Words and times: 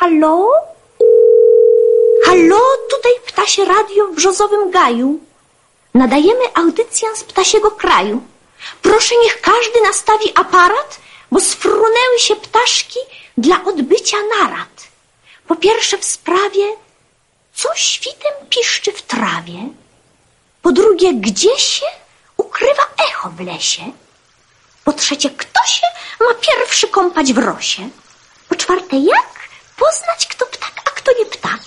Hallo? 0.00 0.48
Hallo, 2.24 2.60
tutaj 2.90 3.12
Ptasie 3.26 3.64
Radio 3.64 4.06
w 4.06 4.14
Brzozowym 4.14 4.70
Gaju. 4.70 5.20
Nadajemy 5.94 6.44
audycję 6.54 7.08
z 7.16 7.24
ptasiego 7.24 7.70
kraju. 7.70 8.22
Proszę, 8.82 9.14
niech 9.22 9.40
każdy 9.40 9.80
nastawi 9.80 10.32
aparat, 10.34 11.00
bo 11.32 11.40
sfrunęły 11.40 12.18
się 12.18 12.36
ptaszki 12.36 12.98
dla 13.38 13.64
odbycia 13.64 14.16
narad. 14.38 14.88
Po 15.46 15.56
pierwsze 15.56 15.98
w 15.98 16.04
sprawie, 16.04 16.64
co 17.54 17.68
świtem 17.74 18.32
piszczy 18.50 18.92
w 18.92 19.02
trawie. 19.02 19.68
Po 20.62 20.72
drugie, 20.72 21.14
gdzie 21.14 21.58
się 21.58 21.86
ukrywa 22.36 22.86
echo 23.08 23.30
w 23.30 23.40
lesie. 23.40 23.82
Po 24.84 24.92
trzecie, 24.92 25.30
kto 25.30 25.64
się 25.66 25.86
ma 26.20 26.34
pierwszy 26.34 26.88
kąpać 26.88 27.32
w 27.32 27.38
rosie. 27.38 27.88
Po 28.48 28.56
czwarte, 28.56 28.96
jak 28.96 29.39
poznać, 29.80 30.26
kto 30.26 30.46
ptak, 30.46 30.74
a 30.88 30.90
kto 30.90 31.10
nie 31.18 31.26
ptak. 31.26 31.60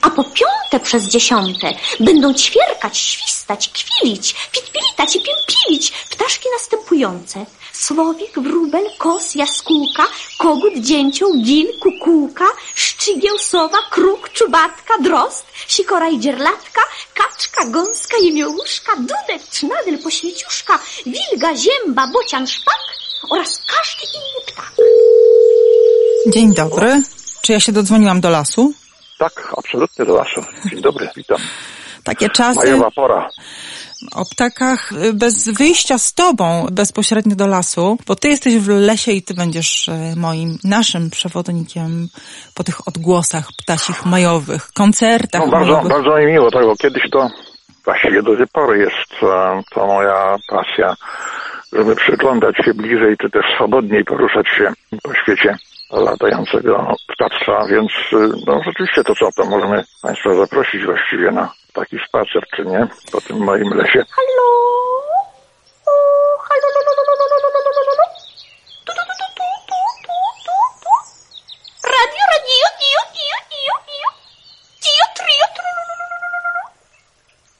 A 0.00 0.10
po 0.10 0.24
piąte 0.24 0.80
przez 0.82 1.04
dziesiąte 1.04 1.74
będą 2.00 2.34
ćwierkać, 2.34 2.98
świstać, 2.98 3.68
kwilić, 3.68 4.34
pitpilitać 4.52 5.16
i 5.16 5.20
pimpilić 5.26 5.92
ptaszki 6.10 6.48
następujące. 6.58 7.46
Słowik, 7.72 8.38
wróbel, 8.38 8.86
kos, 8.98 9.34
jaskółka, 9.34 10.06
kogut, 10.38 10.72
dzięcioł, 10.76 11.34
gil, 11.42 11.78
kukułka, 11.80 12.44
szczygieł, 12.74 13.38
sowa, 13.38 13.78
kruk, 13.90 14.32
czubatka, 14.32 14.94
drozd, 14.98 15.46
sikora 15.68 16.08
i 16.08 16.20
dzierlatka, 16.20 16.80
kaczka, 17.14 17.64
gąska, 17.64 18.16
jemiołuszka, 18.18 18.96
dudek, 18.96 19.42
trznadel, 19.50 19.98
poświeciuszka, 19.98 20.78
wilga, 21.06 21.56
zięba, 21.56 22.06
bocian, 22.06 22.46
szpak 22.46 22.82
oraz 23.30 23.58
każdy 23.66 24.04
inny 24.18 24.40
ptak. 24.46 24.72
Dzień 26.26 26.54
dobry. 26.54 27.02
Czy 27.44 27.52
ja 27.52 27.60
się 27.60 27.72
dodzwoniłam 27.72 28.20
do 28.20 28.30
lasu? 28.30 28.72
Tak, 29.18 29.52
absolutnie 29.58 30.04
do 30.04 30.14
lasu. 30.16 30.40
Dzień 30.70 30.80
dobry, 30.80 31.08
witam. 31.16 31.38
Takie 32.04 32.28
czasy 32.30 32.58
Majowa 32.60 32.90
pora. 32.90 33.28
o 34.16 34.24
ptakach 34.24 34.92
y, 34.92 35.12
bez 35.12 35.48
wyjścia 35.48 35.98
z 35.98 36.14
tobą 36.14 36.66
bezpośrednio 36.72 37.36
do 37.36 37.46
lasu, 37.46 37.98
bo 38.06 38.16
ty 38.16 38.28
jesteś 38.28 38.58
w 38.58 38.68
lesie 38.68 39.12
i 39.12 39.22
ty 39.22 39.34
będziesz 39.34 39.88
y, 39.88 39.92
moim, 40.16 40.58
naszym 40.64 41.10
przewodnikiem 41.10 42.08
po 42.54 42.64
tych 42.64 42.88
odgłosach 42.88 43.48
ptasich 43.62 44.06
majowych, 44.06 44.72
koncertach 44.72 45.40
No 45.44 45.48
bardzo, 45.50 45.72
majowych. 45.72 45.92
bardzo 45.92 46.16
mi 46.18 46.26
miło, 46.26 46.50
tak, 46.50 46.62
bo 46.64 46.76
kiedyś 46.76 47.10
to 47.10 47.28
właściwie 47.84 48.22
do 48.22 48.36
tej 48.36 48.46
pory 48.52 48.78
jest 48.78 49.10
to 49.74 49.86
moja 49.86 50.36
pasja, 50.48 50.96
żeby 51.72 51.96
przyglądać 51.96 52.56
się 52.64 52.74
bliżej, 52.74 53.16
czy 53.22 53.30
też 53.30 53.44
swobodniej 53.54 54.04
poruszać 54.04 54.46
się 54.58 54.72
po 55.02 55.14
świecie 55.14 55.56
latającego 56.00 56.94
ptactwa, 57.08 57.66
więc 57.66 57.92
e, 58.12 58.16
no 58.46 58.62
rzeczywiście 58.64 59.04
to 59.04 59.14
co, 59.14 59.32
to 59.36 59.44
możemy 59.44 59.84
Państwa 60.02 60.34
zaprosić 60.34 60.84
właściwie 60.84 61.30
na 61.30 61.52
taki 61.72 61.96
spacer, 62.08 62.42
czy 62.56 62.64
nie, 62.64 62.86
po 63.12 63.20
tym 63.20 63.36
moim 63.38 63.70
lesie. 63.74 64.04
Hallo? 64.16 64.48
O, 65.86 65.92
hallo, 66.48 66.68
lo, 66.74 66.80
lo, 66.86 66.92
lo, 66.96 67.02
lo, 67.08 67.26
lo, 67.30 67.36
lo, 67.42 67.48
lo, 67.54 67.70
lo, 67.76 67.82
lo, 67.88 67.94
lo. 68.00 68.06
Tu, 68.86 68.92
tu, 68.96 69.02
tu, 69.08 69.14
tu, 69.18 69.26
tu, 69.36 69.46
tu, 69.68 69.78
tu, 70.06 70.16
tu, 70.44 70.56
tu. 70.82 70.92
Radio, 71.96 72.22
radio, 72.34 72.66
dio, 72.82 73.00
dio, 73.16 73.38
dio, 73.52 73.74
dio. 73.88 74.08
Dio, 74.84 75.06
trio. 75.18 75.46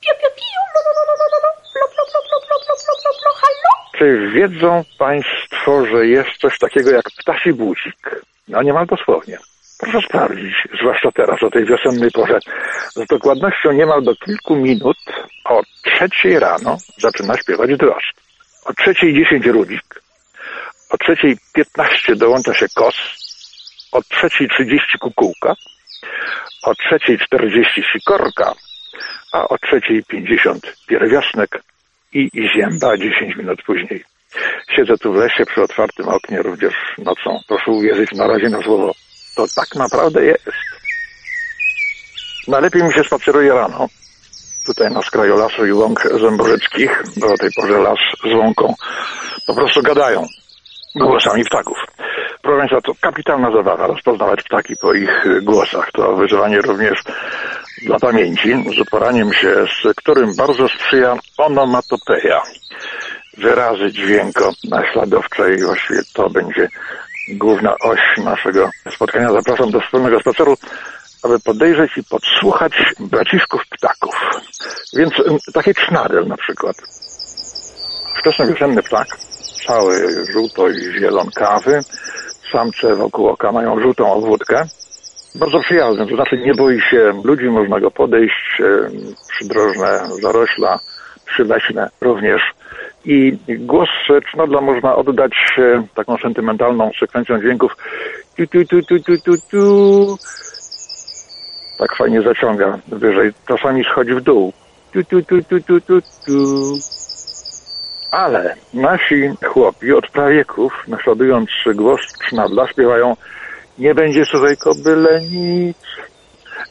Pio, 0.00 0.14
pio, 0.20 0.30
pio, 0.38 0.60
lu, 0.72 0.80
lu, 0.86 0.91
lu, 0.96 1.14
lu, 1.20 1.38
lu. 1.44 1.50
Plo, 1.72 1.84
plo, 1.92 2.04
plo, 2.10 2.20
plo, 2.28 2.38
plo, 2.46 2.56
plo, 2.64 2.74
plo, 2.82 2.94
plo, 3.02 3.10
plo. 3.20 3.30
Hallo? 3.42 3.72
Czy 3.98 4.06
wiedzą 4.34 4.84
Państwo, 4.98 5.44
że 5.66 6.06
jest 6.06 6.30
coś 6.40 6.58
takiego 6.58 6.90
jak 6.90 7.04
ptasi 7.18 7.52
budzik? 7.52 8.10
No 8.48 8.62
niemal 8.62 8.86
dosłownie. 8.86 9.38
Proszę 9.78 10.06
sprawdzić, 10.08 10.54
zwłaszcza 10.80 11.12
teraz, 11.12 11.42
o 11.42 11.50
tej 11.50 11.64
wiosennej 11.64 12.10
porze. 12.10 12.38
Z 12.94 13.06
dokładnością 13.06 13.72
niemal 13.72 14.02
do 14.02 14.16
kilku 14.16 14.56
minut 14.56 14.96
o 15.44 15.60
trzeciej 15.84 16.38
rano 16.38 16.76
zaczyna 16.98 17.36
śpiewać 17.36 17.76
drozd. 17.76 18.14
O 18.64 18.72
trzeciej 18.74 19.14
dziesięć 19.14 19.47
rudzik. 19.47 20.03
O 20.91 20.98
trzeciej 20.98 21.36
piętnaście 21.54 22.16
dołącza 22.16 22.54
się 22.54 22.66
kos. 22.74 22.94
O 23.92 24.03
trzeciej 24.03 24.48
trzydzieści 24.48 24.98
kukułka. 24.98 25.54
O 26.62 26.74
trzeciej 26.74 27.19
czterdzieści 27.19 27.82
sikorka. 27.92 28.54
A 29.32 29.48
o 29.48 29.58
trzeciej 29.58 30.04
pięćdziesiąt 30.04 30.76
pierwiosnek 30.86 31.62
i 32.12 32.30
zięba 32.54 32.97
10 32.97 33.36
minut 33.36 33.62
później. 33.62 34.04
Siedzę 34.76 34.98
tu 34.98 35.12
w 35.12 35.16
lesie 35.16 35.46
przy 35.46 35.62
otwartym 35.62 36.08
oknie 36.08 36.42
również 36.42 36.74
nocą. 36.98 37.40
Proszę 37.48 37.70
uwierzyć 37.70 38.12
na 38.12 38.26
razie 38.26 38.48
na 38.48 38.62
słowo. 38.62 38.92
To 39.36 39.44
tak 39.56 39.74
naprawdę 39.74 40.24
jest. 40.24 40.44
Najlepiej 42.48 42.82
mi 42.82 42.92
się 42.92 43.04
spaceruje 43.04 43.52
rano. 43.52 43.88
Tutaj 44.66 44.90
na 44.90 45.02
skraju 45.02 45.36
lasu 45.36 45.66
i 45.66 45.72
łąk 45.72 46.00
zęborzeczkich, 46.20 47.02
bo 47.16 47.26
o 47.26 47.36
tej 47.36 47.50
porze 47.56 47.78
las 47.78 47.98
z 48.30 48.34
łąką 48.34 48.74
po 49.46 49.54
prostu 49.54 49.82
gadają 49.82 50.26
głosami 50.96 51.44
ptaków. 51.44 51.78
Proszę 52.42 52.58
Państwa, 52.58 52.80
to 52.80 52.92
kapitalna 53.00 53.50
zabawa, 53.52 53.86
rozpoznawać 53.86 54.42
ptaki 54.42 54.76
po 54.76 54.94
ich 54.94 55.24
głosach. 55.42 55.91
To 55.92 56.16
wyzwanie 56.16 56.60
również 56.60 57.02
dla 57.82 57.98
pamięci, 57.98 58.64
z 58.76 58.80
uporaniem 58.80 59.32
się, 59.32 59.54
z 59.82 59.94
którym 59.96 60.36
bardzo 60.36 60.68
sprzyja 60.68 61.16
onomatopeja. 61.38 62.42
Wyrazy 63.39 63.93
dźwięko 63.93 64.53
naśladowcze 64.71 65.55
i 65.55 65.62
właściwie 65.62 66.00
to 66.15 66.31
będzie 66.31 66.69
główna 67.28 67.75
oś 67.81 68.00
naszego 68.25 68.71
spotkania. 68.95 69.33
Zapraszam 69.33 69.71
do 69.71 69.81
wspólnego 69.81 70.21
spaceru, 70.21 70.56
aby 71.22 71.41
podejrzeć 71.41 71.97
i 71.97 72.05
podsłuchać 72.05 72.72
braciszków 73.00 73.62
ptaków. 73.71 74.15
Więc 74.97 75.15
taki 75.55 75.75
cznadel 75.75 76.27
na 76.27 76.37
przykład. 76.37 76.77
Wczesnowiosenny 78.21 78.83
ptak, 78.83 79.06
cały 79.66 80.25
żółto 80.33 80.69
i 80.69 80.99
zielonkawy, 81.01 81.81
samce 82.53 82.97
wokół 82.97 83.28
oka 83.28 83.53
mają 83.53 83.81
żółtą 83.81 84.12
obwódkę, 84.12 84.65
bardzo 85.34 85.61
przyjazny, 85.61 86.06
to 86.06 86.15
znaczy 86.15 86.37
nie 86.37 86.55
boi 86.55 86.81
się 86.91 87.22
ludzi, 87.25 87.45
można 87.45 87.81
go 87.81 87.91
podejść, 87.91 88.62
przydrożne 89.28 90.01
zarośla, 90.22 90.78
przyleśne 91.27 91.91
również. 92.01 92.43
I 93.04 93.38
głos 93.48 93.88
cznodla 94.32 94.60
można 94.60 94.97
oddać 94.97 95.32
e, 95.59 95.82
taką 95.94 96.16
sentymentalną 96.16 96.91
sekwencją 97.00 97.41
dźwięków 97.41 97.76
tu, 98.37 98.47
tu, 98.47 98.65
tu, 98.65 98.82
tu, 98.82 98.98
tu, 98.98 99.19
tu, 99.19 99.32
tu. 99.50 100.16
Tak 101.78 101.97
fajnie 101.97 102.22
zaciąga 102.22 102.78
wyżej. 102.88 103.32
Czasami 103.48 103.84
schodzi 103.84 104.15
w 104.15 104.20
dół. 104.20 104.53
Tu, 104.92 105.04
tu, 105.04 105.22
tu, 105.22 105.42
tu, 105.42 105.60
tu, 105.60 105.81
tu, 105.81 106.00
tu. 106.26 106.72
Ale 108.10 108.54
nasi 108.75 109.31
chłopi 109.44 109.92
od 109.92 110.10
prawieków, 110.10 110.72
naśladując 110.88 111.50
głos 111.75 112.00
cznadla, 112.28 112.69
śpiewają 112.69 113.16
nie 113.78 113.94
będzie 113.94 114.25
suchej 114.25 114.56
kobyle 114.56 115.21
nic. 115.21 115.78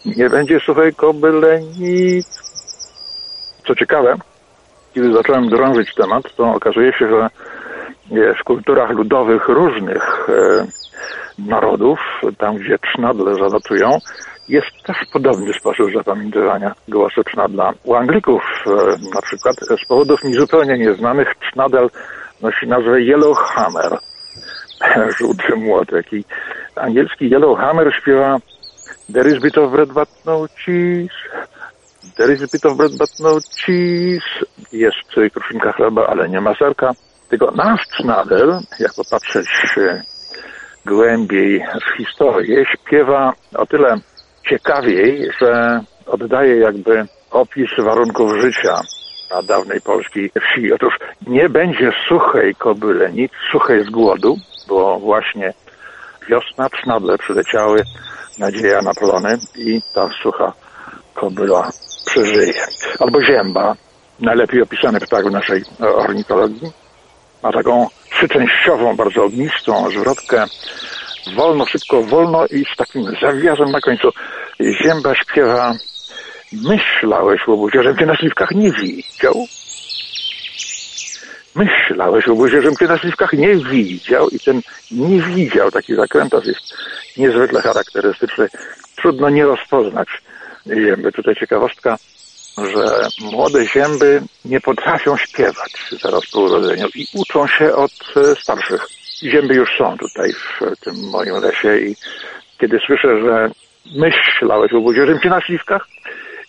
Nie 0.06 0.30
będzie 0.30 0.60
suchej 0.60 0.94
kobyle 0.94 1.62
nic. 1.62 2.28
Co 3.68 3.76
ciekawe, 3.76 4.16
kiedy 4.94 5.14
zacząłem 5.14 5.50
drążyć 5.50 5.96
temat, 5.96 6.36
to 6.36 6.54
okazuje 6.54 6.94
się, 6.94 7.10
że 7.10 7.30
e, 8.12 8.34
w 8.34 8.44
kulturach 8.44 8.90
ludowych 8.90 9.48
różnych 9.48 10.30
e, 10.30 10.66
narodów, 11.40 12.00
tam 12.38 12.58
gdzie 12.58 12.80
cznadle 12.80 13.36
zalatują, 13.36 13.98
jest 14.50 14.84
też 14.86 14.98
podobny 15.14 15.54
sposób 15.54 15.94
zapamiętywania 15.94 16.76
głosu 16.88 17.24
cznadla. 17.24 17.74
U 17.84 17.96
Anglików 17.96 18.44
e, 18.68 18.70
na 19.16 19.22
przykład 19.22 19.56
z 19.84 19.88
powodów 19.88 20.24
mi 20.24 20.34
zupełnie 20.34 20.78
nieznanych 20.78 21.34
cznadel 21.52 21.90
nosi 22.42 22.68
nazwę 22.68 23.02
Yellowhammer. 23.02 23.98
Żółty 25.20 25.56
młotek. 25.56 26.14
I 26.14 26.24
angielski 26.76 27.30
Yellowhammer 27.30 27.94
śpiewa 28.02 28.38
There 29.14 29.28
is 29.28 29.42
bit 29.42 29.58
of 29.58 29.72
bread 29.72 29.94
but 29.94 30.10
no 30.26 30.48
cheese 30.66 31.14
Bit 32.52 32.66
of 32.66 32.78
bread 32.78 32.92
but 32.98 33.10
no 33.20 33.40
cheese 33.66 34.46
Jest 34.72 35.34
kruszynka 35.34 35.72
chleba, 35.72 36.08
ale 36.08 36.30
nie 36.30 36.42
ma 36.42 36.56
serka. 36.56 36.92
Tylko 37.30 37.52
nasz 37.52 37.88
cznadel, 37.88 38.60
jak 38.80 38.94
popatrzeć 38.94 39.48
e, 39.78 40.02
głębiej 40.86 41.66
w 41.82 41.98
historię, 41.98 42.66
śpiewa 42.66 43.34
o 43.56 43.66
tyle 43.66 43.96
ciekawiej, 44.50 45.30
że 45.42 45.82
oddaje 46.06 46.58
jakby 46.58 47.06
opis 47.32 47.70
warunków 47.78 48.32
życia 48.42 48.82
na 49.32 49.42
dawnej 49.42 49.82
polskiej 49.82 50.30
wsi. 50.30 50.74
Otóż 50.74 50.94
nie 51.28 51.50
będzie 51.50 51.92
suchej 52.08 52.56
kobyle, 52.56 53.12
nic 53.12 53.32
suchej 53.52 53.86
z 53.86 53.90
głodu, 53.90 54.38
bo 54.68 55.00
właśnie 55.00 55.54
wiosna, 56.30 56.70
cznadle 56.70 57.18
przyleciały, 57.18 57.84
nadzieja 58.40 58.82
na 58.82 58.94
plony 58.94 59.38
i 59.56 59.82
ta 59.94 60.10
sucha 60.24 60.54
kobyla 61.14 61.70
przeżyje. 62.06 62.54
Albo 63.00 63.24
zięba, 63.24 63.76
najlepiej 64.20 64.62
opisany 64.62 65.00
ptak 65.00 65.26
w 65.28 65.32
naszej 65.32 65.64
ornitologii, 65.80 66.72
ma 67.44 67.52
taką 67.52 67.88
trzyczęściową, 68.12 68.96
bardzo 68.96 69.24
ognistą 69.24 69.90
zwrotkę 69.92 70.46
wolno, 71.36 71.66
szybko, 71.66 72.04
wolno 72.04 72.46
i 72.46 72.66
z 72.74 72.78
takim 72.78 73.04
zawiazem 73.22 73.72
na 73.72 73.82
końcu. 73.82 74.10
Zięba 74.60 75.16
śpiewa 75.16 75.74
Myślałeś, 76.62 77.48
łobuzie, 77.48 77.84
że 77.84 77.96
cię 77.96 78.06
na 78.06 78.16
śliwkach 78.16 78.52
nie 78.52 78.72
widział? 78.72 79.48
Myślałeś, 81.56 82.28
łobuzie, 82.28 82.62
że 82.62 82.76
cię 82.76 82.88
na 82.88 82.98
śliwkach 82.98 83.34
nie 83.34 83.56
widział 83.56 84.30
i 84.30 84.40
ten 84.40 84.62
nie 84.92 85.22
widział, 85.22 85.72
taki 85.72 85.96
zakrętas 85.96 86.46
jest 86.46 86.74
niezwykle 87.18 87.62
charakterystyczny. 87.62 88.48
Trudno 88.96 89.30
nie 89.30 89.46
rozpoznać 89.46 90.08
zięby. 90.68 91.12
Tutaj 91.12 91.36
ciekawostka, 91.36 91.98
że 92.58 93.08
młode 93.32 93.66
zięby 93.66 94.22
nie 94.46 94.62
potrafią 94.62 95.18
śpiewać 95.18 95.72
zaraz 96.02 96.22
po 96.32 96.40
urodzeniu 96.40 96.88
i 96.96 97.06
uczą 97.14 97.48
się 97.48 97.76
od 97.76 97.92
e, 98.16 98.36
starszych. 98.36 98.88
Zięby 99.24 99.54
już 99.54 99.70
są 99.78 99.98
tutaj 99.98 100.34
w 100.34 100.80
tym 100.80 101.10
moim 101.10 101.36
lesie 101.36 101.78
i 101.78 101.96
kiedy 102.60 102.80
słyszę, 102.86 103.22
że 103.22 103.50
myślałeś 103.96 104.74
o 104.74 104.82
budzierzym 104.82 105.20
ci 105.20 105.30
na 105.30 105.42
śliwkach 105.42 105.88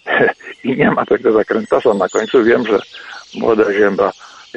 i 0.65 0.77
nie 0.77 0.91
ma 0.91 1.07
tego 1.07 1.33
zakrętasa 1.33 1.95
na 1.95 2.09
końcu, 2.09 2.45
wiem, 2.45 2.67
że 2.67 2.79
młoda 3.35 3.73
zięba 3.73 4.13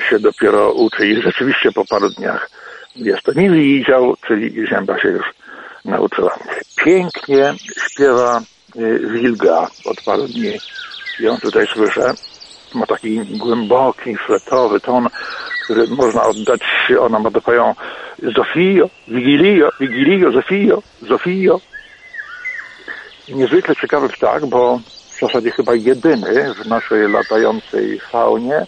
się 0.09 0.19
dopiero 0.19 0.71
uczy 0.71 1.07
i 1.07 1.21
rzeczywiście 1.21 1.71
po 1.71 1.85
paru 1.85 2.09
dniach 2.09 2.49
jest 2.95 3.23
to 3.23 3.33
nie 3.33 3.49
widział, 3.49 4.15
czyli 4.27 4.67
zięba 4.67 4.99
się 4.99 5.07
już 5.07 5.25
nauczyła. 5.85 6.39
Pięknie 6.75 7.53
śpiewa 7.89 8.41
wilga 8.75 9.67
od 9.85 10.01
paru 10.01 10.27
dni. 10.27 10.57
Ją 11.19 11.37
tutaj 11.37 11.67
słyszę. 11.73 12.13
Ma 12.73 12.85
taki 12.85 13.19
głęboki, 13.19 14.17
fletowy 14.17 14.79
ton, 14.79 15.07
który 15.63 15.87
można 15.87 16.23
oddać, 16.23 16.61
ona 16.99 17.19
ma 17.19 17.31
dopają 17.31 17.75
Zofio, 18.35 18.89
Wigilio, 19.07 19.69
Wigilio, 19.79 20.31
Zofio, 20.31 20.81
Zofio. 21.01 21.59
Niezwykle 23.29 23.75
ciekawy 23.75 24.09
ptak, 24.09 24.45
bo 24.45 24.79
w 25.09 25.19
zasadzie 25.19 25.51
chyba 25.51 25.75
jedyny 25.75 26.53
w 26.53 26.67
naszej 26.67 27.11
latającej 27.11 27.99
faunie 27.99 28.65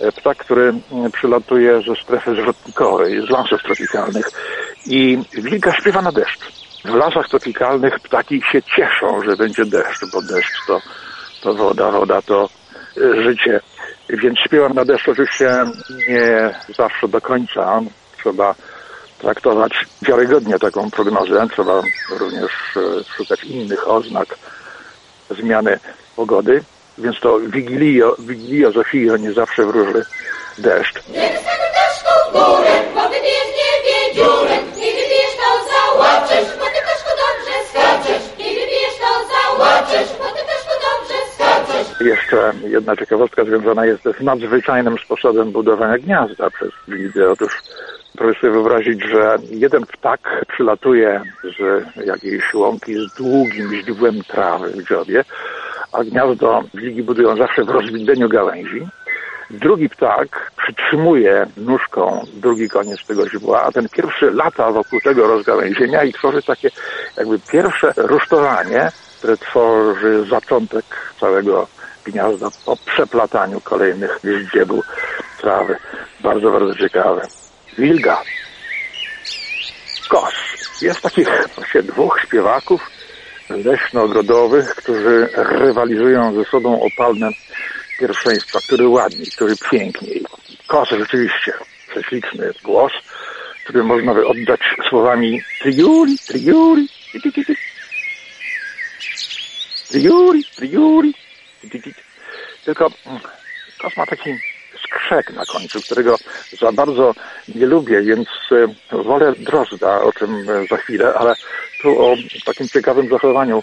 e, 0.00 0.12
ptak, 0.12 0.38
który 0.38 0.74
przylatuje 1.12 1.82
ze 1.82 2.02
strefy 2.02 2.34
zwrotnikowej, 2.34 3.26
z 3.26 3.30
lasów 3.30 3.62
tropikalnych 3.62 4.30
i 4.86 5.18
wilka 5.34 5.72
śpiewa 5.72 6.02
na 6.02 6.12
deszcz. 6.12 6.67
W 6.84 6.94
lasach 6.94 7.28
tropikalnych 7.28 8.00
ptaki 8.00 8.42
się 8.52 8.62
cieszą, 8.62 9.22
że 9.22 9.36
będzie 9.36 9.64
deszcz, 9.64 10.04
bo 10.12 10.22
deszcz 10.22 10.66
to, 10.66 10.80
to 11.42 11.54
woda, 11.54 11.90
woda 11.90 12.22
to 12.22 12.48
e, 12.96 13.22
życie. 13.22 13.60
Więc 14.08 14.38
śpiewa 14.38 14.68
na 14.68 14.84
deszcz 14.84 15.08
oczywiście 15.08 15.50
nie 16.08 16.54
zawsze 16.76 17.08
do 17.08 17.20
końca. 17.20 17.80
Trzeba 18.18 18.54
traktować 19.18 19.72
wiarygodnie 20.02 20.58
taką 20.58 20.90
prognozę. 20.90 21.46
Trzeba 21.52 21.82
również 22.10 22.52
e, 22.76 23.04
szukać 23.16 23.44
innych 23.44 23.88
oznak 23.88 24.38
zmiany 25.30 25.78
pogody. 26.16 26.64
Więc 26.98 27.20
to 27.20 27.40
Wigilio, 27.40 28.16
Wigilio 28.18 28.72
Zofio 28.72 29.16
nie 29.16 29.32
zawsze 29.32 29.66
wróży 29.66 30.04
deszcz. 30.58 30.94
Deszczu 30.94 32.08
w 32.28 32.32
górę, 32.32 32.82
niebie 33.24 34.14
dziurę. 34.14 34.58
Jeszcze 42.00 42.52
jedna 42.64 42.96
ciekawostka 42.96 43.44
związana 43.44 43.86
jest 43.86 44.02
z 44.02 44.20
nadzwyczajnym 44.20 44.98
sposobem 44.98 45.52
budowania 45.52 45.98
gniazda 45.98 46.50
przez 46.50 46.70
wildy. 46.88 47.30
Otóż 47.30 47.62
proszę 48.18 48.40
sobie 48.40 48.52
wyobrazić, 48.52 49.02
że 49.04 49.36
jeden 49.50 49.86
ptak 49.86 50.44
przylatuje 50.48 51.22
z 51.58 51.84
jakiejś 52.06 52.54
łąki 52.54 52.94
z 52.94 53.14
długim 53.14 53.74
źdźbłem 53.74 54.22
trawy 54.24 54.70
w 54.70 54.88
dziobie, 54.88 55.24
a 55.92 56.04
gniazdo 56.04 56.62
wilgi 56.74 57.02
budują 57.02 57.36
zawsze 57.36 57.64
w 57.64 57.68
rozwidleniu 57.68 58.28
gałęzi. 58.28 58.86
Drugi 59.50 59.88
ptak 59.88 60.50
przytrzymuje 60.56 61.46
nóżką 61.56 62.24
drugi 62.34 62.68
koniec 62.68 63.06
tego 63.06 63.28
źdźbła, 63.28 63.62
a 63.62 63.72
ten 63.72 63.88
pierwszy 63.88 64.30
lata 64.30 64.72
wokół 64.72 65.00
tego 65.00 65.28
rozgałęzienia 65.28 66.04
i 66.04 66.12
tworzy 66.12 66.42
takie 66.42 66.70
jakby 67.16 67.38
pierwsze 67.38 67.92
rusztowanie, 67.96 68.88
które 69.18 69.36
tworzy 69.36 70.24
zaczątek 70.30 70.84
całego 71.20 71.66
gniazda 72.04 72.48
po 72.64 72.76
przeplataniu 72.76 73.60
kolejnych 73.60 74.18
ździebu 74.40 74.82
trawy. 75.40 75.76
Bardzo, 76.20 76.50
bardzo 76.50 76.74
ciekawe. 76.74 77.26
Wilga. 77.78 78.22
Kos. 80.08 80.34
Jest 80.82 81.00
takich 81.00 81.28
właśnie 81.54 81.82
dwóch 81.82 82.20
śpiewaków 82.26 82.90
leśno-ogrodowych, 83.50 84.74
którzy 84.74 85.28
rywalizują 85.34 86.34
ze 86.34 86.50
sobą 86.50 86.82
o 86.82 86.86
palne 86.96 87.30
pierwszeństwa, 88.00 88.58
który 88.66 88.88
ładniej, 88.88 89.26
który 89.36 89.54
piękniej. 89.70 90.24
Kos 90.66 90.88
rzeczywiście 90.88 91.52
prześliczny 91.90 92.52
głos, 92.64 92.92
który 93.64 93.84
można 93.84 94.14
by 94.14 94.26
oddać 94.26 94.60
słowami 94.88 95.42
triuli, 95.60 96.18
triuli, 96.18 96.88
ti, 97.12 97.20
ti, 97.22 97.32
ti, 97.32 97.56
tylko 102.64 102.90
mm, 103.06 103.20
kos 103.78 103.96
ma 103.96 104.06
taki 104.06 104.38
skrzek 104.84 105.32
na 105.32 105.44
końcu, 105.44 105.82
którego 105.82 106.16
za 106.60 106.72
bardzo 106.72 107.14
nie 107.54 107.66
lubię, 107.66 108.02
więc 108.02 108.28
e, 108.92 108.96
wolę 109.02 109.32
drozda, 109.38 110.00
o 110.00 110.12
czym 110.12 110.50
e, 110.50 110.66
za 110.70 110.76
chwilę, 110.76 111.14
ale 111.14 111.34
tu 111.82 112.04
o 112.04 112.16
takim 112.44 112.68
ciekawym 112.68 113.08
zachowaniu 113.08 113.62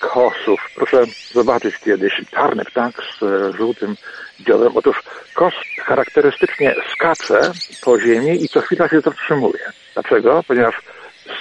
kosów. 0.00 0.60
Proszę 0.74 1.02
zobaczyć 1.32 1.78
kiedyś 1.78 2.12
czarny 2.30 2.64
ptak 2.64 2.92
z 3.18 3.22
e, 3.22 3.52
żółtym 3.52 3.96
dziobem. 4.40 4.72
Otóż 4.74 5.02
kos 5.34 5.54
charakterystycznie 5.80 6.74
skacze 6.92 7.52
po 7.82 8.00
ziemi 8.00 8.44
i 8.44 8.48
co 8.48 8.60
chwila 8.60 8.88
się 8.88 9.00
zatrzymuje. 9.00 9.72
Dlaczego? 9.94 10.42
Ponieważ 10.48 10.74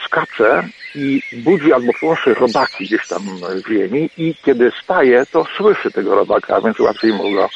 skacze 0.06 0.64
i 0.96 1.22
budzi 1.34 1.74
albo 1.74 1.92
płoszy 2.00 2.34
robaki 2.34 2.86
gdzieś 2.86 3.08
tam 3.08 3.22
w 3.66 3.70
ziemi 3.70 4.10
i 4.18 4.36
kiedy 4.46 4.72
staje, 4.84 5.26
to 5.32 5.46
słyszy 5.58 5.92
tego 5.92 6.16
robaka, 6.16 6.62
więc 6.62 6.80
łatwiej 6.80 7.14
mu 7.14 7.32
go, 7.32 7.50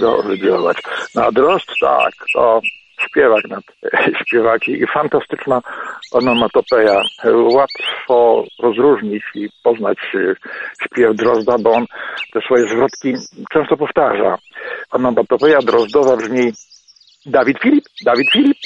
go 0.00 0.22
wydziować. 0.22 0.76
No 1.14 1.22
a 1.24 1.32
drozd 1.32 1.72
tak, 1.80 2.12
to 2.34 2.60
śpiewak 3.00 3.48
nad 3.48 3.64
śpiewaki 4.26 4.72
i 4.72 4.86
fantastyczna 4.86 5.62
onomatopeja. 6.12 7.02
Łatwo 7.34 8.44
rozróżnić 8.58 9.22
i 9.34 9.48
poznać 9.62 9.98
śpiew 10.82 11.16
Drozda, 11.16 11.58
bo 11.58 11.70
on 11.70 11.86
te 12.32 12.40
swoje 12.40 12.68
zwrotki 12.68 13.14
często 13.52 13.76
powtarza. 13.76 14.38
Onomatopeja 14.90 15.58
Drozdowa 15.58 16.16
brzmi 16.16 16.52
Dawid 17.26 17.58
Filip, 17.58 17.84
Dawid 18.04 18.30
Filip, 18.32 18.56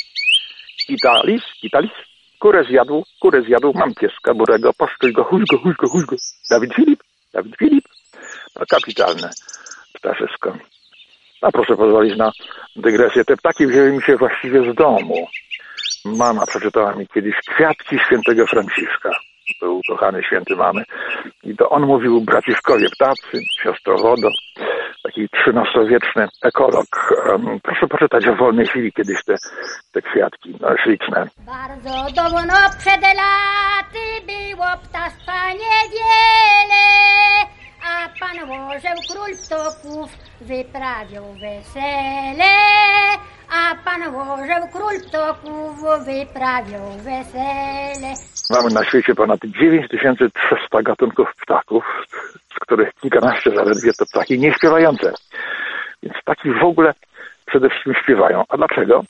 Italis, 0.88 1.42
Italis, 1.62 1.92
kurę 2.40 2.64
zjadł, 2.64 3.04
kurę 3.20 3.42
zjadł, 3.42 3.73
mam 3.75 3.94
pieska 3.94 4.35
burego, 4.35 4.73
poszczuj 4.73 5.12
go, 5.12 5.25
chuj 5.25 5.44
go, 5.50 5.59
chuj 5.59 5.75
go, 5.78 5.88
chuj 5.88 6.04
go. 6.06 6.16
Dawid 6.50 6.75
Filip, 6.75 7.00
Dawid 7.35 7.56
Filip. 7.56 7.85
No 8.56 8.66
kapitalne 8.70 9.30
ptaszysko. 9.92 10.56
A 11.42 11.52
proszę 11.52 11.76
pozwolić 11.76 12.16
na 12.16 12.32
dygresję. 12.76 13.25
Te 13.25 13.37
ptaki 13.37 13.66
wzięły 13.66 13.92
mi 13.92 14.02
się 14.02 14.16
właściwie 14.16 14.73
z 14.73 14.75
domu. 14.75 15.28
Mama 16.04 16.47
przeczytała 16.47 16.94
mi 16.94 17.06
kiedyś 17.09 17.35
kwiatki 17.49 17.99
świętego 18.06 18.47
Franciszka. 18.47 19.11
Był 19.61 19.80
kochany 19.88 20.23
święty 20.23 20.56
mamy. 20.56 20.85
I 21.44 21.56
to 21.56 21.70
on 21.70 21.87
mówił 21.87 22.20
braciszkowie 22.20 22.87
ptacy, 22.90 23.40
siostro 23.62 23.99
wodo. 23.99 24.28
Taki 25.11 25.29
XIII-wieczny 25.47 26.29
ekolog. 26.43 26.87
Proszę 27.62 27.87
poczytać 27.88 28.26
o 28.26 28.35
wolnej 28.35 28.67
chwili 28.67 28.93
kiedyś 28.93 29.25
te, 29.25 29.35
te 29.93 30.02
kwiatki. 30.02 30.59
No, 30.61 30.76
śliczne. 30.76 31.26
Bardzo 31.38 32.14
dawno 32.14 32.55
przed 32.79 33.02
laty 33.02 34.26
było 34.26 34.67
ptactwa 34.83 35.49
niewiele, 35.49 36.85
a 37.85 38.09
pan 38.21 38.50
orzeł 38.50 38.97
król 39.11 39.31
ptoków 39.47 40.11
wyprawiał 40.40 41.25
wesele, 41.33 42.52
a 43.50 43.75
pan 43.85 44.02
orzeł 44.02 44.69
król 44.73 45.00
ptoków 45.09 45.80
wyprawiał 46.04 46.90
wesele. 46.90 48.14
Mamy 48.50 48.75
na 48.75 48.85
świecie 48.85 49.14
ponad 49.14 49.40
9300 49.45 50.83
gatunków 50.83 51.28
ptaków, 51.42 51.85
z 52.57 52.59
których 52.61 52.95
kilkanaście 52.95 53.50
zaledwie 53.50 53.92
to 53.92 54.04
ptaki 54.07 54.38
nieśpiewające. 54.38 55.12
Więc 56.02 56.14
ptaki 56.23 56.50
w 56.52 56.64
ogóle 56.64 56.95
przede 57.47 57.69
wszystkim 57.69 57.95
śpiewają. 58.02 58.45
A 58.49 58.57
dlaczego? 58.57 59.04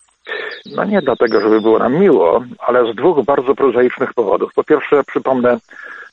No 0.77 0.85
nie 0.85 1.03
dlatego, 1.03 1.41
żeby 1.41 1.61
było 1.61 1.79
nam 1.79 1.95
miło, 1.95 2.45
ale 2.59 2.93
z 2.93 2.97
dwóch 2.97 3.25
bardzo 3.25 3.55
prozaicznych 3.55 4.15
powodów. 4.15 4.53
Po 4.55 4.65
pierwsze, 4.65 5.05
przypomnę, 5.05 5.59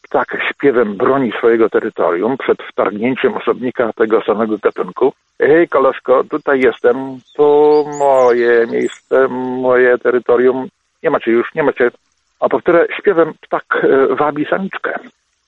ptak 0.10 0.38
śpiewem 0.50 0.98
broni 0.98 1.32
swojego 1.32 1.70
terytorium 1.70 2.38
przed 2.38 2.58
wtargnięciem 2.64 3.34
osobnika 3.34 3.94
tego 3.94 4.22
samego 4.22 4.58
gatunku. 4.58 5.14
Hej, 5.40 5.68
koleżko, 5.68 6.24
tutaj 6.24 6.60
jestem, 6.60 6.96
to 7.36 7.84
moje 8.00 8.68
miejsce, 8.68 9.28
moje 9.62 9.98
terytorium. 9.98 10.68
Nie 11.04 11.10
macie 11.10 11.32
już, 11.32 11.56
nie 11.56 11.64
macie, 11.64 11.92
A 12.40 12.50
po 12.50 12.60
które 12.60 12.88
śpiewem 13.00 13.34
ptak 13.42 13.64
e, 13.84 14.16
wabi 14.16 14.46
samiczkę. 14.46 14.94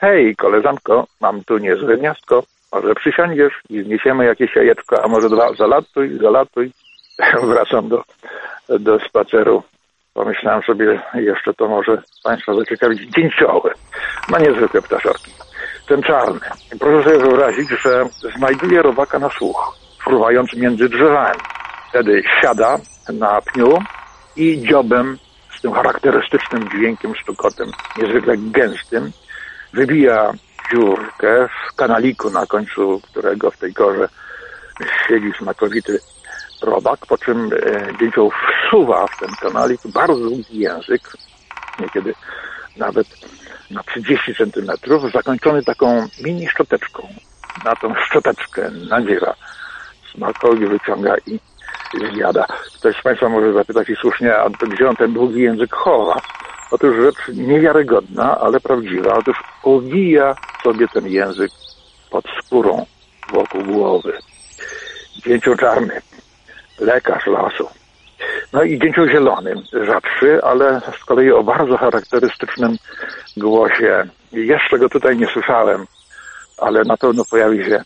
Hej, 0.01 0.35
koleżanko, 0.35 1.07
mam 1.21 1.43
tu 1.43 1.57
niezłe 1.57 1.97
miastko. 1.97 2.43
Może 2.73 2.95
przysiądziesz 2.95 3.53
i 3.69 3.83
zniesiemy 3.83 4.25
jakieś 4.25 4.55
jajeczko, 4.55 5.03
a 5.03 5.07
może 5.07 5.29
dwa, 5.29 5.53
zalatuj, 5.53 6.17
zalatuj. 6.17 6.71
Wracam 7.49 7.89
do, 7.89 8.03
do 8.79 8.99
spaceru. 8.99 9.63
Pomyślałem 10.13 10.63
sobie, 10.63 11.01
jeszcze 11.13 11.53
to 11.53 11.67
może 11.67 12.01
Państwa 12.23 12.53
zaciekawić. 12.53 13.11
Dzięcioły. 13.15 13.71
Ma 14.29 14.39
niezwykłe 14.39 14.81
ptaszorki. 14.81 15.31
Ten 15.87 16.03
czarny. 16.03 16.39
Proszę 16.79 17.03
sobie 17.03 17.19
wyobrazić, 17.19 17.69
że 17.69 18.05
znajduje 18.37 18.81
robaka 18.81 19.19
na 19.19 19.29
słuch, 19.29 19.77
fruwając 20.03 20.53
między 20.53 20.89
drzewami. 20.89 21.39
Wtedy 21.89 22.23
siada 22.41 22.77
na 23.13 23.41
pniu 23.41 23.77
i 24.35 24.61
dziobem 24.67 25.17
z 25.57 25.61
tym 25.61 25.71
charakterystycznym 25.71 26.69
dźwiękiem, 26.69 27.13
stukotem, 27.21 27.71
niezwykle 27.97 28.37
gęstym, 28.37 29.11
wybija 29.73 30.31
dziurkę 30.71 31.47
w 31.47 31.75
kanaliku, 31.75 32.29
na 32.29 32.45
końcu 32.45 33.01
którego 33.03 33.51
w 33.51 33.57
tej 33.57 33.73
korze 33.73 34.07
siedzi 35.07 35.31
smakowity 35.37 35.99
robak, 36.61 37.05
po 37.05 37.17
czym 37.17 37.49
e, 37.53 37.87
dzięcioł 37.99 38.31
wsuwa 38.31 39.07
w 39.07 39.19
ten 39.19 39.29
kanalik 39.41 39.81
bardzo 39.85 40.15
długi 40.15 40.59
język, 40.59 41.01
niekiedy 41.79 42.13
nawet 42.77 43.07
na 43.71 43.83
30 43.83 44.35
centymetrów, 44.35 45.11
zakończony 45.11 45.63
taką 45.63 46.07
mini 46.23 46.47
szczoteczką. 46.47 47.07
Na 47.65 47.75
tą 47.75 47.93
szczoteczkę 47.95 48.71
nadziera 48.89 49.33
smakowi, 50.11 50.67
wyciąga 50.67 51.15
i 51.27 51.39
zjada. 52.13 52.45
Ktoś 52.75 52.95
z 52.99 53.01
Państwa 53.01 53.29
może 53.29 53.53
zapytać 53.53 53.89
i 53.89 53.95
słusznie, 53.95 54.37
a 54.37 54.49
gdzie 54.49 54.89
on 54.89 54.95
ten 54.95 55.13
długi 55.13 55.41
język 55.41 55.75
chowa? 55.75 56.21
Otóż 56.71 56.95
rzecz 56.95 57.35
niewiarygodna, 57.37 58.39
ale 58.39 58.59
prawdziwa. 58.59 59.13
Otóż 59.13 59.43
owija 59.63 60.35
sobie 60.63 60.87
ten 60.87 61.07
język 61.07 61.51
pod 62.09 62.25
skórą 62.43 62.85
wokół 63.33 63.63
głowy. 63.63 64.17
Dzięcioł 65.25 65.55
czarny, 65.55 66.01
lekarz 66.79 67.27
lasu. 67.27 67.69
No 68.53 68.63
i 68.63 68.79
dzięcioł 68.79 69.07
zielony, 69.07 69.55
rzadszy, 69.85 70.43
ale 70.43 70.81
z 71.01 71.05
kolei 71.05 71.31
o 71.31 71.43
bardzo 71.43 71.77
charakterystycznym 71.77 72.77
głosie. 73.37 74.03
Jeszcze 74.31 74.79
go 74.79 74.89
tutaj 74.89 75.17
nie 75.17 75.27
słyszałem, 75.27 75.85
ale 76.57 76.83
na 76.83 76.97
pewno 76.97 77.25
pojawi 77.25 77.65
się 77.65 77.83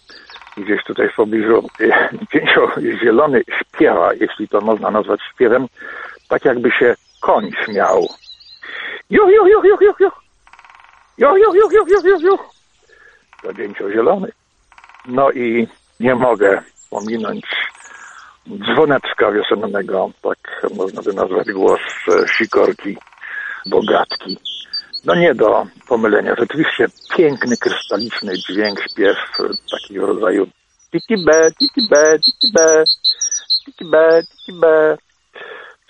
gdzieś 0.58 0.84
tutaj 0.84 1.10
w 1.10 1.16
pobliżu. 1.16 1.70
Dzięcioł 2.34 2.68
zielony 3.04 3.44
śpiewa, 3.60 4.14
jeśli 4.14 4.48
to 4.48 4.62
można 4.62 4.92
nazwać 4.92 5.20
śpiewem, 5.34 5.68
tak 6.30 6.46
jakby 6.46 6.72
się 6.72 6.96
koń 7.22 7.52
śmiał. 7.66 8.08
Juch, 9.10 9.30
juch, 9.30 9.48
juch, 9.48 9.66
juch, 9.66 9.82
juch, 9.82 10.00
juch. 10.00 10.24
Juch, 11.18 11.38
juch, 11.38 11.56
juch, 11.56 11.74
juch, 11.74 11.90
juch, 11.90 12.06
juch, 12.06 12.22
juch. 12.22 12.50
To 13.44 13.54
dzięcioł 13.54 13.92
zielony. 13.92 14.28
No 15.06 15.32
i 15.32 15.68
nie 16.00 16.16
mogę 16.16 16.64
pominąć 16.90 17.46
dzwoneczka 18.48 19.32
wiosennego, 19.32 20.12
tak 20.22 20.68
można 20.76 21.02
by 21.02 21.14
nazwać 21.14 21.52
głos 21.52 21.82
e, 22.08 22.28
sikorki, 22.28 22.98
bogatki. 23.66 24.38
No 25.06 25.16
nie 25.16 25.36
do 25.36 25.66
pomylenia. 25.88 26.36
Rzeczywiście 26.38 26.86
piękny, 27.18 27.58
krystaliczny 27.58 28.34
dźwięk, 28.38 28.80
śpiew 28.92 29.18
e, 29.40 29.44
takiego 29.72 30.06
rodzaju 30.06 30.48
tiki 30.92 31.26
be, 31.26 31.52
tiki 31.60 31.88
be, 31.90 32.20
tiki 32.20 32.52
be, 32.54 32.84
tiki 33.66 33.86
be, 33.86 34.22
tiki 34.24 34.60
be. 34.60 34.98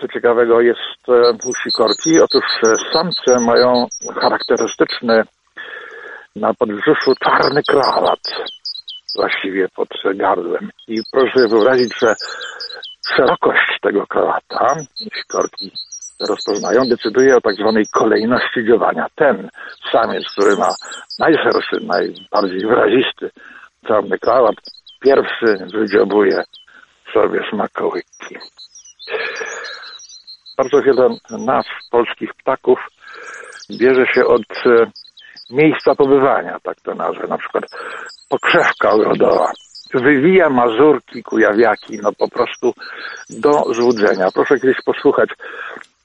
Co 0.02 0.08
ciekawego 0.08 0.62
jest 0.62 1.10
e, 1.10 1.32
u 1.32 1.54
sikorki, 1.64 2.20
otóż 2.20 2.44
samce 2.94 3.46
mają 3.46 3.88
charakterystyczny 4.22 5.24
na 6.36 6.54
podbrzuszu 6.54 7.14
czarny 7.24 7.62
krawat 7.70 8.20
właściwie 9.16 9.70
pod 9.76 9.88
gardłem. 10.16 10.70
I 10.88 11.02
proszę 11.12 11.34
sobie 11.34 11.48
wyobrazić, 11.48 11.94
że 12.00 12.16
szerokość 13.08 13.80
tego 13.82 14.08
krawata, 14.08 14.76
jeśli 15.00 15.24
korki 15.28 15.72
rozpoznają, 16.30 16.82
decyduje 16.90 17.36
o 17.38 17.42
tak 17.42 17.56
zwanej 17.56 17.86
kolejności 17.94 18.66
dziowania. 18.68 19.08
Ten 19.16 19.50
samiec, 19.92 20.24
który 20.32 20.56
ma 20.56 20.74
najszerszy, 21.20 21.78
najbardziej 21.82 22.68
wyrazisty 22.68 23.30
czarny 23.88 24.20
krawat, 24.20 24.56
pierwszy 25.00 25.58
wydziobuje 25.74 26.44
sobie 27.14 27.40
smakołyki. 27.50 28.38
Bardzo 30.58 30.82
wiele 30.82 31.10
nazw 31.46 31.70
polskich 31.92 32.34
ptaków 32.34 32.80
bierze 33.72 34.06
się 34.14 34.26
od 34.26 34.42
e, 34.66 34.92
miejsca 35.50 35.96
pobywania, 35.96 36.60
tak 36.64 36.82
to 36.82 36.96
nazwę. 36.96 37.28
Na 37.28 37.38
przykład 37.38 37.64
pokrzewka 38.30 38.90
ogrodowa. 38.92 39.52
Wywija 39.94 40.50
mazurki, 40.50 41.24
kujawiaki, 41.24 42.00
no 42.02 42.12
po 42.14 42.28
prostu 42.28 42.74
do 43.30 43.74
złudzenia. 43.74 44.28
Proszę 44.34 44.60
kiedyś 44.60 44.78
posłuchać, 44.86 45.30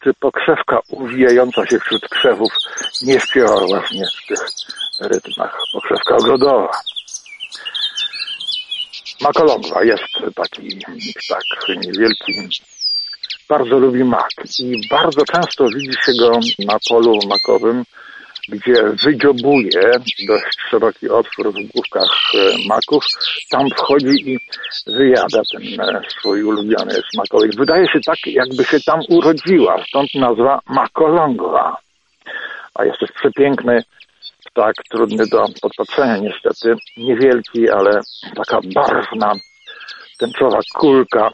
czy 0.01 0.15
pokrzewka 0.21 0.81
uwijająca 0.91 1.67
się 1.67 1.79
wśród 1.81 2.09
krzewów 2.09 2.53
nie 3.03 3.21
śpiewa 3.21 3.67
właśnie 3.67 4.05
w 4.07 4.27
tych 4.29 4.41
rytmach. 5.01 5.59
Pokrzewka 5.73 6.17
ogrodowa. 6.17 6.71
Makologwa 9.21 9.85
jest 9.85 10.35
taki 10.35 10.79
ptak 11.27 11.43
niewielki, 11.69 12.33
bardzo 13.49 13.79
lubi 13.79 14.05
mak 14.05 14.31
i 14.59 14.89
bardzo 14.91 15.25
często 15.25 15.65
widzi 15.69 15.99
się 16.05 16.13
go 16.21 16.31
na 16.59 16.79
polu 16.89 17.19
makowym 17.29 17.85
gdzie 18.49 18.83
wydziobuje 19.05 19.81
dość 20.29 20.59
szeroki 20.71 21.09
otwór 21.09 21.53
w 21.53 21.73
główkach 21.73 22.11
e, 22.35 22.69
maków, 22.69 23.05
tam 23.51 23.69
wchodzi 23.71 24.33
i 24.33 24.39
wyjada 24.87 25.43
ten 25.53 25.81
e, 25.81 26.01
swój 26.19 26.43
ulubiony 26.43 26.95
smakołyk. 27.15 27.57
Wydaje 27.57 27.89
się 27.89 28.01
tak, 28.07 28.19
jakby 28.27 28.65
się 28.65 28.81
tam 28.81 29.01
urodziła, 29.09 29.85
stąd 29.89 30.15
nazwa 30.15 30.61
makolongwa. 30.67 31.77
A 32.75 32.85
jest 32.85 32.99
też 33.01 33.11
przepiękny 33.13 33.83
ptak, 34.45 34.75
trudny 34.91 35.27
do 35.27 35.45
podpatrzenia 35.63 36.17
niestety, 36.17 36.75
niewielki, 36.97 37.71
ale 37.71 38.01
taka 38.37 38.61
barwna, 38.75 39.33
tęczowa 40.19 40.59
kulka, 40.75 41.31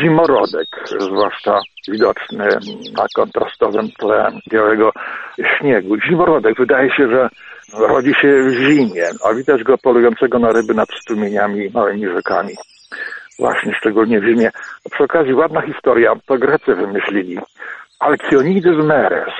zimorodek, 0.00 0.68
zwłaszcza 0.98 1.60
widoczny 1.88 2.48
na 2.96 3.06
kontrastowym 3.14 3.88
tle 3.98 4.30
białego 4.50 4.92
śniegu. 5.58 5.96
Zimorodek 6.00 6.56
wydaje 6.58 6.90
się, 6.96 7.08
że 7.08 7.28
rodzi 7.78 8.14
się 8.14 8.42
w 8.42 8.52
zimie, 8.52 9.04
a 9.24 9.34
widać 9.34 9.62
go 9.62 9.78
polującego 9.78 10.38
na 10.38 10.52
ryby 10.52 10.74
nad 10.74 10.88
strumieniami, 11.02 11.70
małymi 11.74 12.06
rzekami. 12.06 12.52
Właśnie 13.38 13.74
szczególnie 13.74 14.20
w 14.20 14.24
zimie. 14.24 14.50
A 14.86 14.88
przy 14.94 15.04
okazji 15.04 15.34
ładna 15.34 15.60
historia, 15.60 16.12
to 16.26 16.38
Grecy 16.38 16.74
wymyślili. 16.74 17.38
Alkionides 18.00 18.84
meres, 18.84 19.34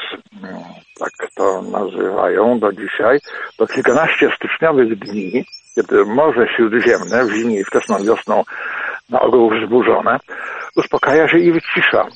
tak 0.99 1.31
to 1.37 1.63
nazywają 1.63 2.59
do 2.59 2.73
dzisiaj, 2.73 3.19
to 3.57 3.67
kilkanaście 3.67 4.31
styczniowych 4.37 4.99
dni, 4.99 5.45
kiedy 5.75 6.05
Morze 6.05 6.47
Śródziemne 6.57 7.25
w 7.25 7.33
zimie 7.33 7.61
i 7.61 7.65
wczesną 7.65 7.97
wiosną 8.05 8.43
na 9.11 9.21
ogół 9.21 9.51
wzburzone, 9.51 10.19
uspokaja 10.77 11.29
się 11.29 11.39
i 11.39 11.53
wycisza, 11.53 12.07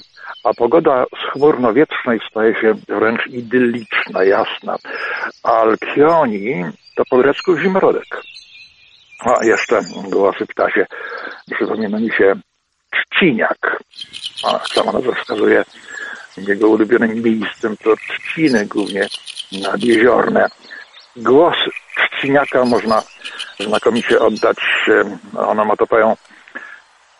a 0.45 0.55
pogoda 0.55 1.05
z 1.05 1.33
chmurno-wietrznej 1.33 2.21
staje 2.31 2.55
się 2.61 2.75
wręcz 2.89 3.27
idylliczna, 3.27 4.25
jasna. 4.25 4.77
Alkioni 5.43 6.65
to 6.97 7.03
po 7.11 7.17
grecku 7.17 7.57
zimrodek. 7.57 8.23
A 9.21 9.45
jeszcze 9.45 9.81
głosy 10.11 10.47
ptasie 10.47 10.87
przypomina 11.55 11.99
mi 11.99 12.11
się 12.13 12.35
trzciniak. 12.93 13.83
A 14.47 14.59
sama 14.59 14.93
nazwa 14.93 15.13
wskazuje 15.15 15.65
jego 16.37 16.69
ulubionym 16.69 17.23
miejscem 17.23 17.77
to 17.77 17.97
trzciny, 17.97 18.67
głównie 18.67 19.09
nadjeziorne. 19.53 20.49
Głos 21.17 21.57
trzciniaka 21.97 22.65
można 22.65 23.03
znakomicie 23.61 24.21
oddać 24.21 24.57
onomatopeją 25.37 26.17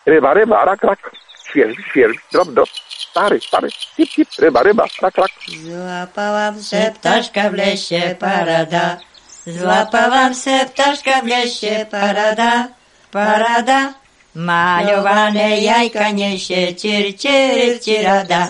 ryba, 0.05 0.33
ryba, 0.33 0.65
rak, 0.65 0.83
rak, 0.83 1.11
świeży, 1.49 1.81
świeży, 1.89 2.19
drop, 2.31 2.47
drop, 2.47 2.69
stary, 2.89 3.39
stary, 3.41 3.69
tip, 3.95 4.09
tip, 4.09 4.29
ryba, 4.39 4.63
ryba, 4.63 4.85
rak, 5.01 5.17
rak. 5.17 5.31
Złapałam 5.47 6.59
se 6.61 6.91
ptaszka 6.95 7.49
w 7.49 7.53
lesie, 7.53 8.15
parada. 8.19 8.97
Złapałam 9.45 10.33
se 10.35 10.65
ptaszka 10.65 11.21
w 11.21 11.27
lesie, 11.27 11.85
parada, 11.91 12.67
parada. 13.11 13.93
Malowane 14.35 15.59
jajka 15.61 16.11
niesie, 16.11 16.75
cier, 16.75 17.15
cier, 17.17 17.79
cierada. 17.81 18.47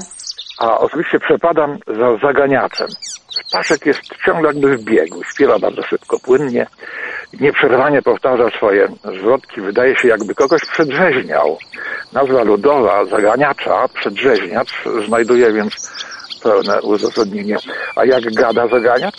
A 0.60 0.80
oczywiście 0.80 1.20
przepadam 1.20 1.78
za 1.88 2.18
zaganiaczem. 2.28 2.88
Ptaszek 3.48 3.86
jest 3.86 4.02
ciągle 4.26 4.48
jakby 4.48 4.78
w 4.78 4.84
biegu, 4.84 5.24
śpiewa 5.24 5.60
bardzo 5.60 5.82
szybko, 5.82 6.20
płynnie, 6.20 6.68
nieprzerwanie 7.40 8.02
powtarza 8.02 8.50
swoje 8.50 8.88
zwrotki, 9.20 9.62
wydaje 9.62 9.98
się 9.98 10.08
jakby 10.08 10.36
kogoś 10.36 10.62
przedrzeźniał. 10.62 11.58
Nazwa 12.14 12.44
ludowa 12.44 13.06
zaganiacza, 13.06 13.88
przedrzeźniacz, 13.94 14.84
znajduje 15.08 15.54
więc 15.54 15.74
pełne 16.44 16.82
uzasadnienie. 16.82 17.58
A 17.96 18.06
jak 18.06 18.34
gada 18.34 18.68
zaganiać? 18.68 19.16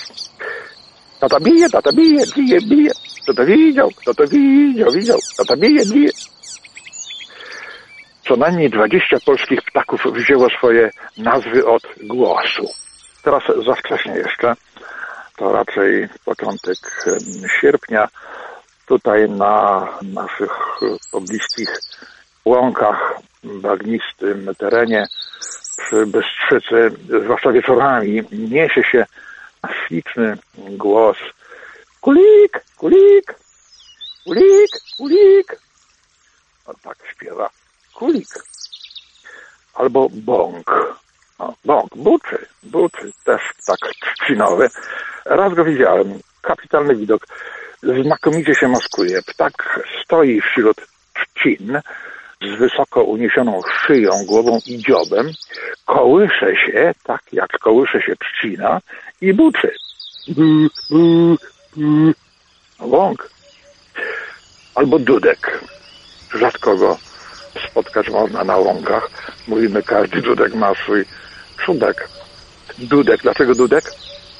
Tata 1.21 1.40
bije, 1.40 1.68
tata 1.71 1.92
bije, 1.92 2.25
bije, 2.37 2.61
bije. 2.61 2.90
Kto 3.23 3.35
to 3.35 3.45
widział? 3.47 3.90
Kto 3.90 4.14
to 4.14 4.26
widział? 4.26 4.90
Widział. 4.92 5.18
Tata 5.38 5.56
bije, 5.56 5.85
bije. 5.92 6.11
Co 8.28 8.37
najmniej 8.37 8.71
20 8.71 9.16
polskich 9.26 9.62
ptaków 9.62 10.00
wzięło 10.14 10.49
swoje 10.50 10.90
nazwy 11.18 11.66
od 11.66 11.83
głosu. 12.02 12.85
Teraz 13.26 13.42
za 13.66 13.75
wcześnie 13.75 14.12
jeszcze. 14.12 14.54
To 15.37 15.52
raczej 15.52 16.09
początek 16.25 16.78
sierpnia. 17.61 18.09
Tutaj 18.87 19.30
na 19.30 19.88
naszych 20.02 20.52
pobliskich 21.12 21.80
łąkach, 22.45 23.18
bagnistym 23.45 24.54
terenie 24.59 25.06
przy 25.76 26.06
Bystrzycy, 26.06 26.90
zwłaszcza 27.25 27.52
wieczorami, 27.52 28.23
niesie 28.33 28.83
się 28.83 29.06
śliczny 29.87 30.38
głos. 30.59 31.16
Kulik, 32.00 32.64
kulik, 32.76 33.35
kulik, 34.25 34.71
kulik. 34.99 35.56
On 36.66 36.75
tak 36.83 36.99
śpiewa. 37.12 37.50
Kulik. 37.95 38.28
Albo 39.75 40.09
bąk. 40.12 40.97
O, 41.38 41.54
bąk, 41.64 41.96
buczy, 41.96 42.46
buczy, 42.62 43.12
też 43.24 43.42
tak 43.66 43.78
trzcinowy. 44.00 44.68
Raz 45.24 45.54
go 45.54 45.64
widziałem. 45.64 46.18
Kapitalny 46.42 46.96
widok. 46.96 47.26
Znakomicie 48.02 48.54
się 48.54 48.68
maskuje. 48.68 49.22
Ptak 49.22 49.80
stoi 50.04 50.40
wśród 50.40 50.76
trzcin 51.14 51.80
z 52.42 52.58
wysoko 52.58 53.04
uniesioną 53.04 53.60
szyją, 53.86 54.10
głową 54.26 54.58
i 54.66 54.78
dziobem. 54.78 55.30
Kołysze 55.84 56.56
się, 56.66 56.94
tak 57.04 57.22
jak 57.32 57.58
kołysze 57.58 58.02
się 58.02 58.16
trzcina 58.16 58.80
i 59.20 59.34
buczy. 59.34 59.70
Bu, 60.28 60.42
bu, 60.90 61.36
bu. 61.76 62.12
Bąk. 62.88 63.30
Albo 64.74 64.98
dudek. 64.98 65.60
Rzadko 66.34 66.76
go 66.76 66.98
spotkać 67.70 68.10
można 68.10 68.44
na 68.44 68.56
łąkach. 68.56 69.10
Mówimy, 69.48 69.82
każdy 69.82 70.22
dudek 70.22 70.54
ma 70.54 70.74
swój 70.74 71.04
czubek. 71.56 72.08
Dudek. 72.78 73.22
Dlaczego 73.22 73.54
dudek? 73.54 73.84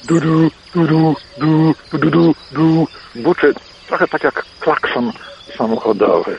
Dudu, 0.05 0.51
dudu, 0.75 1.15
du, 1.37 1.73
du, 1.91 2.09
du, 2.09 2.35
du. 2.51 2.87
Buczy 3.15 3.53
trochę 3.87 4.07
tak 4.07 4.23
jak 4.23 4.45
klakson 4.59 5.11
samochodowy. 5.57 6.37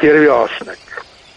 Pierwiosnek. 0.00 0.78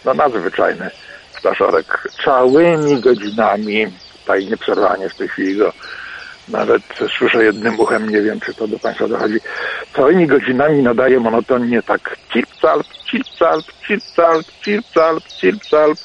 No 0.04 0.14
nadzwyczajny 0.14 0.90
ptaszorek. 1.38 2.08
Całymi 2.24 3.00
godzinami, 3.00 3.86
tutaj 4.20 4.46
nieprzerwanie 4.46 5.08
w 5.08 5.14
tej 5.14 5.28
chwili 5.28 5.56
go 5.56 5.72
nawet 6.48 6.82
słyszę 7.18 7.44
jednym 7.44 7.80
uchem, 7.80 8.10
nie 8.10 8.22
wiem, 8.22 8.40
czy 8.40 8.54
to 8.54 8.68
do 8.68 8.78
Państwa 8.78 9.08
dochodzi. 9.08 9.38
Całymi 9.96 10.26
godzinami 10.26 10.82
nadaje 10.82 11.20
monotonnie 11.20 11.82
tak 11.82 12.16
cirpcalp, 12.32 12.86
cirpcalp, 14.64 15.24
cirpcalp. 15.40 15.98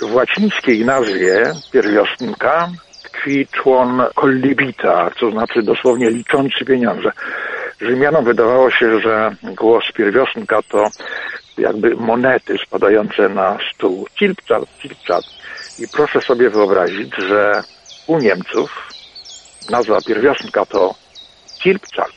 W 0.00 0.14
łacińskiej 0.14 0.84
nazwie 0.84 1.42
pierwiosnka 1.72 2.68
tkwi 3.04 3.46
człon 3.46 4.02
kollibita, 4.14 5.10
co 5.20 5.30
znaczy 5.30 5.62
dosłownie 5.62 6.10
liczący 6.10 6.64
pieniądze. 6.64 7.10
Rzymianom 7.80 8.24
wydawało 8.24 8.70
się, 8.70 9.00
że 9.00 9.30
głos 9.42 9.84
pierwiosnka 9.94 10.62
to 10.68 10.88
jakby 11.58 11.96
monety 11.96 12.56
spadające 12.66 13.28
na 13.28 13.58
stół. 13.74 14.06
Cilpcalp, 14.18 14.68
cilpcalp. 14.82 15.24
I 15.78 15.88
proszę 15.92 16.20
sobie 16.20 16.50
wyobrazić, 16.50 17.14
że 17.16 17.62
u 18.06 18.18
Niemców 18.18 18.88
nazwa 19.70 20.00
pierwiosnka 20.06 20.66
to 20.66 20.94
Cilpcalp. 21.62 22.14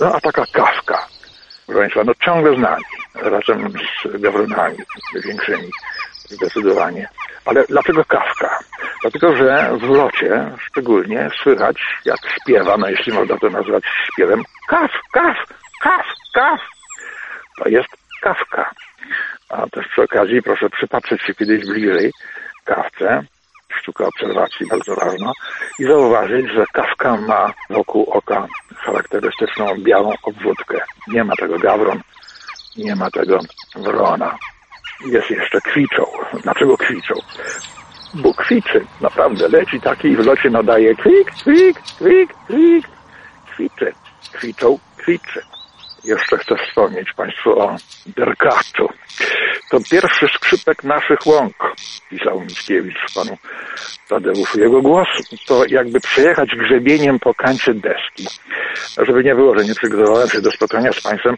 No 0.00 0.14
a 0.14 0.20
taka 0.20 0.44
kawka, 0.52 1.06
proszę 1.66 1.80
Państwa, 1.80 2.04
no 2.04 2.12
ciągle 2.24 2.56
z 2.56 2.58
nami, 2.58 2.84
razem 3.14 3.72
z 4.04 4.20
gawronami 4.20 4.78
większymi, 5.24 5.70
zdecydowanie. 6.28 7.08
Ale 7.44 7.64
dlaczego 7.68 8.04
kawka? 8.04 8.58
Dlatego, 9.02 9.36
że 9.36 9.70
w 9.80 9.82
locie 9.82 10.50
szczególnie 10.58 11.30
słychać, 11.42 11.76
jak 12.04 12.18
śpiewa, 12.40 12.76
no 12.76 12.88
jeśli 12.88 13.12
można 13.12 13.38
to 13.38 13.48
nazwać 13.48 13.84
śpiewem, 14.12 14.42
kaw, 14.68 14.90
kaw, 15.12 15.36
kaw, 15.80 16.06
kaw. 16.34 16.60
To 17.58 17.68
jest 17.68 17.88
kawka. 18.22 18.70
A 19.48 19.66
też 19.66 19.88
przy 19.88 20.02
okazji 20.02 20.42
proszę 20.42 20.70
przypatrzeć 20.70 21.22
się 21.22 21.34
kiedyś 21.34 21.66
bliżej 21.66 22.12
kawce, 22.64 23.22
sztuka 23.80 24.04
obserwacji 24.04 24.66
bardzo 24.66 24.94
ważna, 24.94 25.32
i 25.78 25.84
zauważyć, 25.84 26.46
że 26.50 26.64
kawka 26.72 27.16
ma 27.16 27.52
wokół 27.70 28.10
oka 28.10 28.46
charakterystyczną 28.76 29.66
białą 29.78 30.12
obwódkę. 30.22 30.78
Nie 31.08 31.24
ma 31.24 31.36
tego 31.36 31.58
gawron, 31.58 32.00
nie 32.76 32.96
ma 32.96 33.10
tego 33.10 33.38
wrona. 33.76 34.38
Jest 35.00 35.30
jeszcze 35.30 35.60
kwiczą. 35.60 36.06
Dlaczego 36.42 36.76
kwiczą? 36.76 37.14
Bo 38.14 38.34
kwiczy, 38.34 38.86
naprawdę, 39.00 39.48
leci 39.48 39.80
taki 39.80 40.08
i 40.08 40.16
w 40.16 40.26
locie 40.26 40.50
nadaje 40.50 40.94
kwik, 40.94 41.30
kwik, 41.30 41.78
kwik, 41.98 42.34
kwik. 42.46 42.88
Kwiczy, 43.50 43.92
kwiczą, 44.32 44.78
kwiczy. 44.96 45.53
Jeszcze 46.04 46.38
chcę 46.38 46.54
wspomnieć 46.56 47.12
Państwu 47.16 47.60
o 47.60 47.76
derkaczu. 48.06 48.88
To 49.70 49.78
pierwszy 49.90 50.26
skrzypek 50.28 50.84
naszych 50.84 51.26
łąk, 51.26 51.54
pisał 52.10 52.40
Mickiewicz 52.40 53.14
panu 53.14 53.36
Tadeuszu. 54.08 54.60
Jego 54.60 54.82
głos 54.82 55.08
to 55.46 55.64
jakby 55.68 56.00
przejechać 56.00 56.48
grzebieniem 56.56 57.18
po 57.18 57.34
kancie 57.34 57.74
deski. 57.74 58.26
Żeby 59.06 59.24
nie 59.24 59.34
było, 59.34 59.58
że 59.58 59.64
nie 59.64 59.74
przygotowałem 59.74 60.28
się 60.28 60.40
do 60.40 60.50
spotkania 60.50 60.92
z 60.92 61.00
Państwem, 61.00 61.36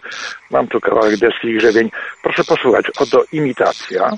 mam 0.51 0.69
tu 0.69 0.81
kawałek 0.81 1.17
deski 1.17 1.49
i 1.49 1.57
grzebień. 1.57 1.91
Proszę 2.23 2.45
posłuchać. 2.45 2.87
Oto 3.01 3.25
imitacja. 3.33 4.11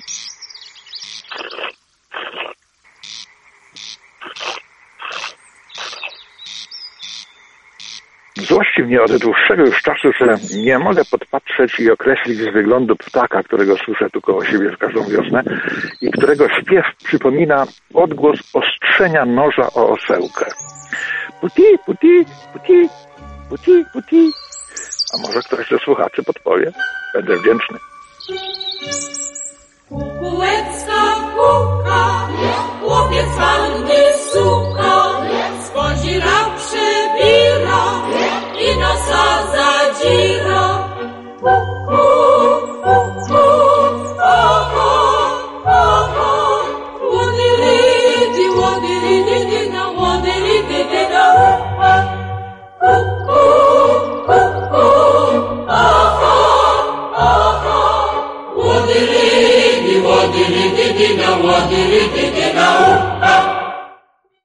Złości 8.47 8.83
mnie 8.83 9.03
od 9.03 9.17
dłuższego 9.17 9.67
już 9.67 9.83
czasu, 9.83 10.13
że 10.21 10.37
nie 10.63 10.79
mogę 10.79 11.03
podpatrzeć 11.11 11.81
i 11.81 11.91
określić 11.91 12.39
z 12.39 12.53
wyglądu 12.53 12.97
ptaka, 12.97 13.43
którego 13.43 13.77
słyszę 13.77 14.11
tu 14.11 14.21
koło 14.21 14.45
siebie 14.45 14.71
w 14.71 14.79
każdą 14.79 15.05
wiosnę 15.05 15.43
i 16.01 16.11
którego 16.11 16.49
śpiew 16.49 16.85
przypomina 17.05 17.67
odgłos 17.95 18.39
ostrzenia 18.55 19.25
noża 19.25 19.67
o 19.75 19.91
osełkę. 19.91 20.47
Puti, 21.41 21.63
puti, 21.87 22.25
puti, 22.53 22.89
puti, 23.49 23.85
puti. 23.93 24.31
A 25.15 25.27
może 25.27 25.41
ktoś 25.43 25.69
ze 25.69 25.79
słuchaczy 25.79 26.23
podpowie? 26.23 26.73
Będę 27.15 27.37
wdzięczny. 27.37 27.79
Kukułecka 29.89 31.03
puka, 31.37 32.29
chłopiec 32.81 33.39